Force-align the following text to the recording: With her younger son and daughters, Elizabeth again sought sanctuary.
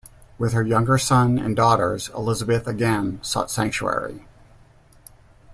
With 0.39 0.53
her 0.53 0.63
younger 0.63 0.97
son 0.97 1.37
and 1.37 1.55
daughters, 1.55 2.09
Elizabeth 2.17 2.65
again 2.65 3.19
sought 3.21 3.51
sanctuary. 3.51 4.25